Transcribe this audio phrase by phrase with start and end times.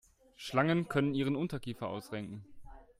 [0.35, 2.43] Schlangen können ihren Unterkiefer ausrenken.